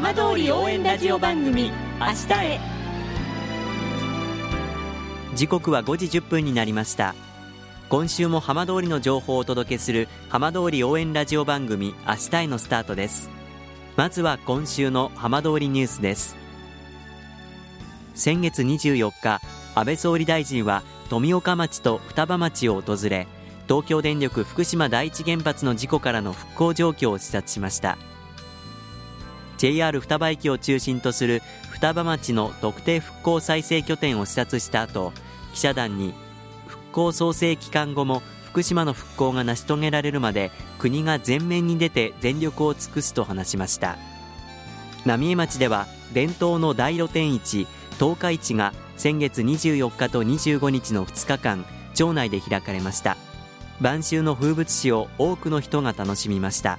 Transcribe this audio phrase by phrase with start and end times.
[0.00, 2.60] 浜通り応援ラジオ番組明日へ。
[5.34, 7.16] 時刻は5時1分になりました。
[7.88, 13.28] 今週も浜通りの情報をお届けする浜通り応援ラジオ番組明日へのスタートです。
[13.96, 16.36] まずは今週の浜通りニュースです。
[18.14, 19.40] 先月24日
[19.74, 23.26] 安倍総理大臣は富岡町と双葉町を訪れ
[23.66, 27.98] 東京電力福島第一原発の事故からの復興状況を視察しました。
[29.58, 35.12] JR 双葉駅を中心とする双葉町の特定復興再生拠点を視察した後
[35.52, 36.14] 記者団に
[36.66, 43.98] 復興創生期間後も福島の復興が成し遂げられるまで国が前面に出て全力を尽くすと話しました。
[45.04, 47.66] 浪江町では伝統の大露天市
[47.98, 51.64] 十日市が先月24日と25日の2日間
[51.94, 53.16] 町内で開かれました。
[53.80, 56.78] 晩秋の風物詩を多くの人が楽しみました。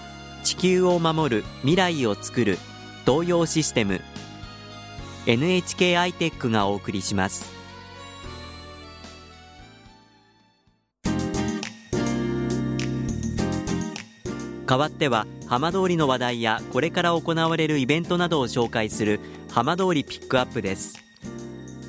[0.43, 2.57] 地球を守る未来をつくる
[3.05, 4.01] 東洋システム。
[5.27, 7.51] NHK アイテックがお送りします。
[14.65, 19.19] 代わっては浜通りの話題やこれから行われるイベントなどを紹介する
[19.51, 21.00] 浜通りピックアップです。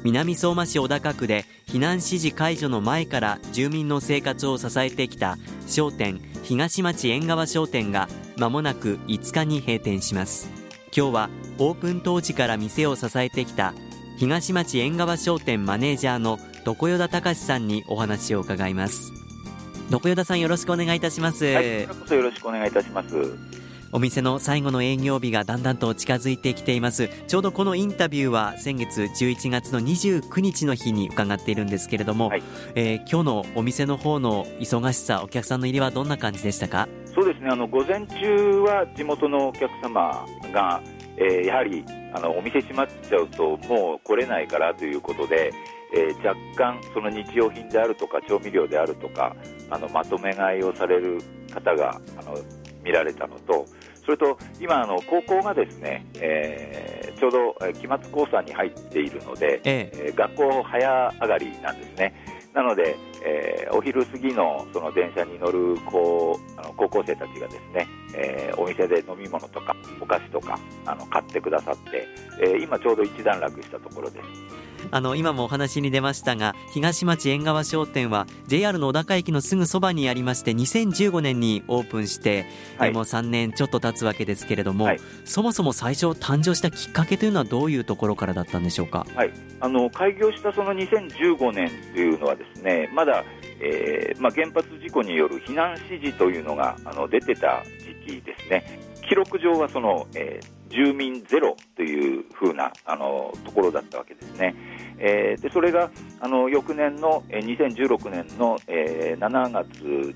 [0.05, 10.51] 南相馬市小高区で避難指示解除の前から住民の生活を支えてきた商店東町縁側商店が間もなく5日に閉店します。
[10.95, 13.73] 今日はオープン当時から店を支えてきた
[14.19, 19.13] 東町縁側商店マネージャーの床与田隆さんにお話を伺います。
[19.91, 21.45] 床与田さんよろしくお願いいたします。
[21.45, 21.89] はい、よ
[22.23, 23.62] ろしくお願いいたします。
[23.95, 27.11] お店の最後の営業日がだんだんと近づいてきています。
[27.29, 32.43] ちょうどこのインタビューは先月11月の29日の日に伺っているんですけれども、はい、
[32.75, 36.89] えー、今日のお店の方の忙しさお客さんの入りはどんな感じでしたか？
[37.15, 37.51] そうですね。
[37.51, 40.81] あの午前中は地元のお客様が、
[41.19, 45.53] えー、やはりあのお店閉まっちゃうともう来れないからということで、
[45.95, 49.37] えー、若干その日用品であるとか調味料であるとか
[49.69, 51.21] あのまとめ買いをされる
[51.53, 52.39] 方があの
[52.83, 53.67] 見られたのと
[54.05, 62.15] それと今あの高校がですね、えー、ちょうど期末考査に入っているので、ええ、学校早上がりなんですね。
[62.53, 72.07] なので、えー、お昼過ぎのその電車に乗る子あの高校生たちがですね、えー、お店で飲み物とかお菓子とかあの買ってくださって、
[72.43, 74.27] えー、今ちょうど一段落したところです
[74.91, 82.47] あの今もお話に出ましたが東町縁側商店は JR の小高駅のすぐそばにありまして2015年にオープンして、
[82.79, 93.25] はい、もう3年ちょっと経つわけですけれども、はい、そもそも最初誕生したきっかけというのはどういうところからだったんでしょうか、はい、あの開業したその2015年というのはですねまだ、
[93.61, 97.63] えーまあ、原発事故による避難指示というのがあの出てた
[98.07, 98.81] 時期ですね。
[99.09, 104.55] 記録上はその、えー住民ゼロというふうなあのところだったわけですね。
[104.99, 105.91] えー、でそれが
[106.21, 109.67] あの翌年の、2016年の、えー、7月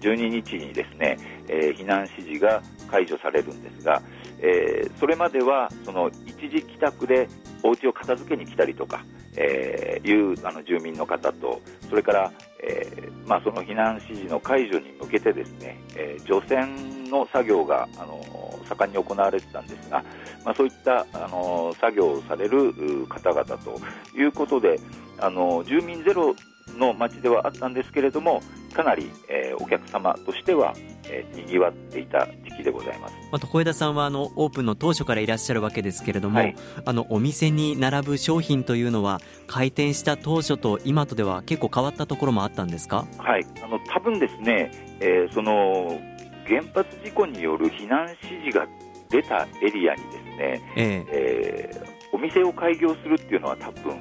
[0.00, 1.18] 12日にですね、
[1.48, 4.00] えー、避難指示が解除されるんですが、
[4.38, 7.28] えー、それまではその一時帰宅で
[7.62, 9.04] お家を片付けに来たりとか、
[9.36, 18.20] えー、いうあの住民の方とそれから、えーまあ、その避難指示の解除に向けてですね、えー、除染の作業があの
[18.68, 20.04] 盛んに行われてたんですが、
[20.46, 22.72] まあ、そういったあの作業をされる
[23.08, 23.80] 方々と
[24.16, 24.80] いうことで
[25.18, 26.34] あの住民ゼロ
[26.78, 28.40] の町ではあったんですけれども
[28.72, 43.06] かなり、えー、お客様としては、えー、にぎわっていた時期でございます、まあ、小枝さんはあのオープンの当初からいらっしゃるわけですけれども、はい、あのお店に並ぶ商品というのは開店した当初と今とでは結構変わったところもあったんですか？
[43.18, 43.46] はい。
[43.64, 44.70] あの多分ですね、
[45.00, 45.98] えー、その
[46.46, 48.66] 原発事故による避難指示が
[49.10, 53.98] 出たエリアにですね、えー、えー、お店を開業するっていうのは多分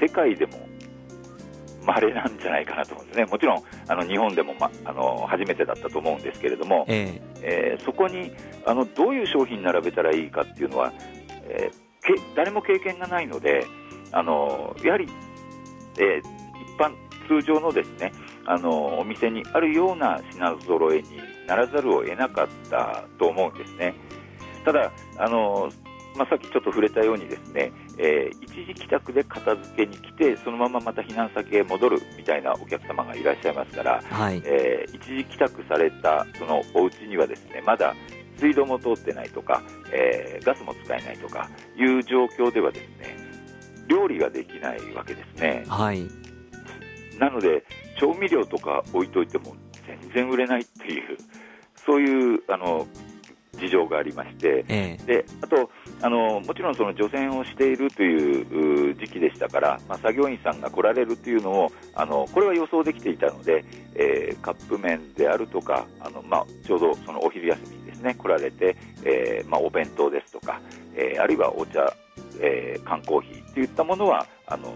[0.00, 0.66] 世界でも
[1.86, 8.32] 稀なんじゃないかなと思うんですね、もちろんあの日本でも、ま、あの初めてだったと思うんですけれども、えー、えー、そこに
[8.66, 10.92] あのどういう商品並べたらいいかっていうのは、
[11.44, 13.64] えー、け誰も経験がないので、
[14.10, 15.08] あのやはり、
[15.98, 16.24] えー、一
[16.78, 16.92] 般、
[17.28, 18.12] 通常のですね
[18.46, 21.08] あのお店にあるような品揃えに
[21.46, 23.94] ならざるを得なかったと思うんですね。
[24.66, 25.70] ただあの
[26.16, 37.94] まあ、さっきちょっと触れたようにですね、えー、一時帰宅で片付けに来てそのまままた避難先へ戻るみたいなお客様がいらっしゃいますから、はい、えー、一時帰宅されたそのお家にはですねまだ
[38.38, 43.16] 水道も通ってないとか、えー、ガスも使えないとかいう状況ではですね
[43.86, 45.64] 料理ができないわけですね。
[45.68, 46.08] はい、
[47.18, 47.62] なので
[48.00, 49.54] 調味料とか置いといても
[49.86, 51.18] 全然売れないっていう
[51.84, 52.86] そういうあの
[53.56, 55.70] 事情がありまして、ええ、であと
[56.02, 63.64] あのもちろんその除染をしているという時期でしたから、まあ、作業員さんが来られるというのをあのこれは予想できていたので、
[63.94, 70.60] えー、カップ麺であるとかあの、まあ、ちょうどそのお昼休みにですね来られて、えーまあ、お弁当ですとか、
[70.94, 71.92] えー、あるいはお茶、
[72.40, 74.72] えー、缶コーヒーといったものはあの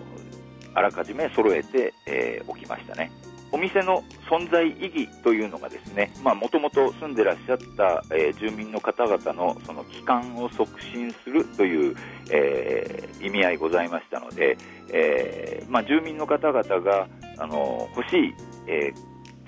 [0.75, 3.11] あらかじめ揃えて、えー、おきましたね。
[3.53, 11.97] お店の存在意義というのがですね、もともと住んでらっしゃった、えー、住民の方々のその帰還を促進するという、
[12.31, 14.57] えー、意味合いございましたので、
[14.93, 17.09] えーまあ、住民の方々が
[17.39, 18.35] あの欲しい、
[18.67, 18.93] え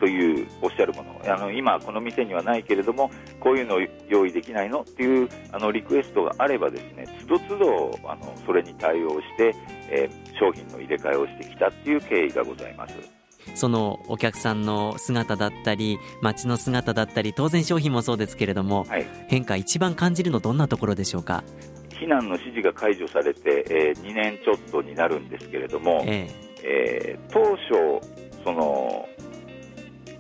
[0.03, 3.09] というおっしゃるものあの今、この店にはないけれども
[3.39, 3.79] こういうのを
[4.09, 9.55] 用意できないのっていうあのリクエストがあればですねつどつどあのそれに対応して、
[9.89, 10.11] え、
[10.41, 13.22] 商品の入れ替えをしてきたっていう経緯がございます。
[13.55, 21.45] そのお客さんの姿だったり街の姿だったり当然商品もそうですけれども、はい、変化一番感じるのどんなところでしょうか？
[21.91, 29.09] 避難の指示が解除されて、えー、2年ちょっとになるんですけれども、えー、えー、当初その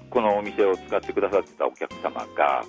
[0.08, 2.64] このお店を使ってくださってたお客様が、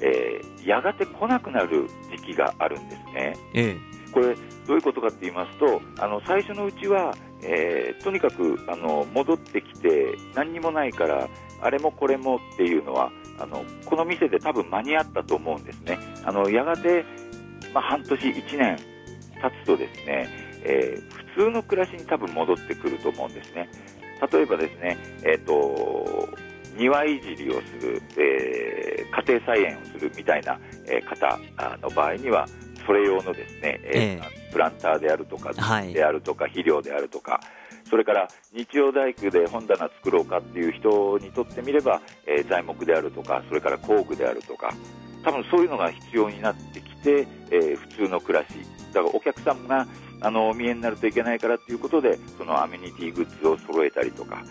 [0.00, 3.36] えー、やがて来なくなる時期があるんですね。
[3.54, 4.34] えー、これ
[4.66, 11.28] どういうことかって言いますとあの最初のうちはえー、とにかくあの戻ってきて何にもないから
[11.62, 15.98] あれもこれもっていうのはあのこの店で多分間に合ったと思うんですね。
[16.24, 17.04] あのやがて、
[17.72, 18.76] まあ、半年1年
[19.40, 20.28] 経つとですね、
[20.62, 23.68] えー、普通の暮らしに多分戻ってくると思うんですね。
[24.30, 26.28] 例えばですね、えーと、
[26.76, 31.38] 庭いじりをする、えー、家庭菜園をするみたいな、え、方
[31.80, 32.46] の場合には
[32.86, 35.52] それ用のですね、えー、プランターであるとか、
[35.92, 37.40] であるとか、肥料であるとか、
[37.88, 44.72] それから日曜大工で本棚作ろうかっていう人にとってみれば、えー、材木であるとか、それから工具であるとか、
[45.24, 48.50] 多分そういうのが必要になってきて、えー、普通の暮らし、
[48.92, 49.86] だからお客さんが
[50.20, 54.42] あのお見えになるといけないからということで、そのアメニティグッズを揃えたりとか、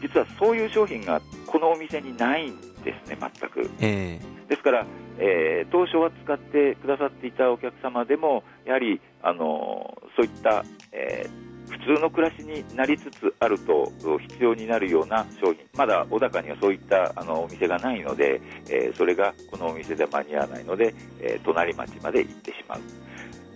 [0.00, 3.68] 実はそういう商品がこのお店にないんですね、全く。
[3.80, 4.86] えー、ですから、
[5.18, 13.90] えー、当初は使ってくださっていたお客様でもやはりあのそういった、えー、普通の暮らしになりつつあると
[14.28, 18.40] 必要になるような商品まだ小高にはそういったあのお店がないので、
[18.70, 22.80] えー、それがこのお店で間に合わないので、え隣町まで行ってしまう。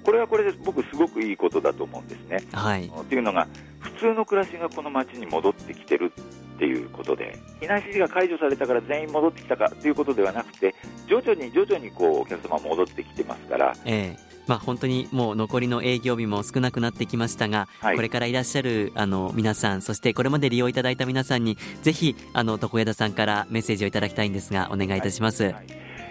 [0.03, 2.43] これはこれで僕すごくいいことだと思うんですね。
[2.53, 3.47] はい、っていうのが
[3.81, 6.13] 普通の暮らしがこの街に戻ってきてる
[6.61, 7.39] っていうことで。
[7.59, 10.75] 避難指示が解除されたから全員戻ってきたかということではなくて
[11.07, 13.75] 徐々に徐々にこうお客様戻ってきてますから。
[13.87, 14.31] ええ。
[14.47, 25.45] まあ、本当にもう残りの営業日も少なくなってきましたが、はい、これからいらっしゃるあの皆さんそしてこれまで利用いただいた皆さんにぜひあの床枝さんからメッセージをいただきたいんですがお願いいたします。
[25.45, 25.53] はい。
[25.53, 25.67] はい、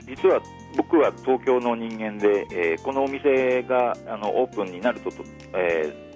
[0.08, 0.42] 実は
[0.78, 6.09] 僕は東京の人間で、えー、このお店があのオープンになるとと、えー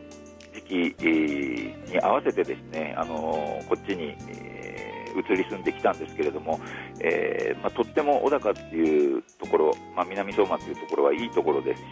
[0.70, 6.60] に合わせてですね、あのこっちに、えー、移り住んできたんですけれども、
[7.00, 11.86] えー、まあ、とっても小高っていうところ、まあ、南相馬っていうところはいいところですし、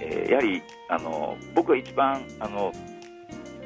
[0.00, 2.72] えー、やはり、あの僕が一番あの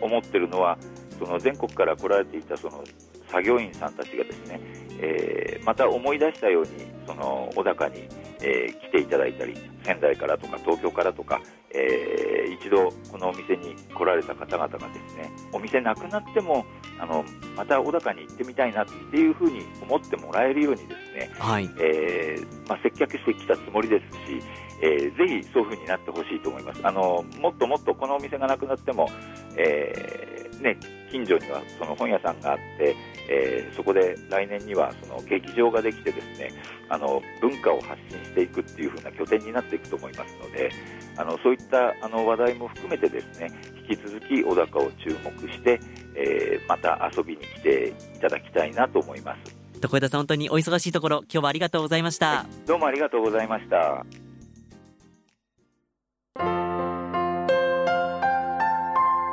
[0.00, 0.78] 思ってるのは
[1.18, 2.84] その全国から来られていたその
[3.28, 4.60] 作業員さんたちがですね、
[5.00, 6.68] えー、また思い出したように
[7.06, 8.08] その小高に、
[8.40, 11.40] えー、来ていただいたり仙台からとか東京からとか、
[11.74, 14.78] えー、一度このお店に来られた方々がで
[15.08, 16.64] すねお店なくなっても
[16.98, 17.24] あの
[17.56, 21.68] また小高に行ってみたいなっていうふうに思ってもらえるようにですね、はい。
[21.80, 24.42] えーまあ、接客してきたつもりですし、
[24.80, 26.80] えー、ぜひそういうふうになってほしいと思います。
[26.84, 29.08] あのもっともっとこのお店がなくなっても、
[29.56, 30.78] えーね、
[31.10, 32.96] 近所にはその本屋さんがあって、
[33.28, 36.52] えー、そこで来年にはその劇場ができてですね
[36.88, 40.70] あの文化を発信していくっていう風な拠点になっていくと思いますので
[41.16, 43.50] あのそういったあの話題も含めてですね
[43.88, 45.80] 引き続き小高を注目して、
[46.14, 49.56] えー、また遊びに来ていただきたいなと思います。
[49.82, 54.06] 床枝さん本当にお忙しいところ今日はありがとうございました、はい、どうもありがとうございました。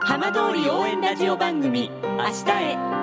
[0.04, 3.01] 浜通り応援ラジオ番組明日へ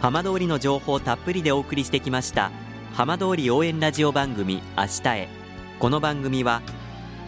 [0.00, 2.50] 浜通りの情報たっぷりでお送りしてきました
[2.94, 5.28] 浜通り応援ラジオ番組明日へ
[5.78, 6.62] この番組は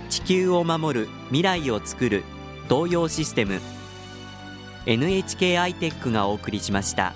[0.08, 2.24] 地球を守る未来をつくる
[2.70, 3.60] 東洋システム
[4.86, 7.14] NHK アイテックがお送りしました。